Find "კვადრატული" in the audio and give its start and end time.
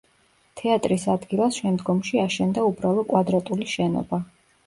3.13-3.67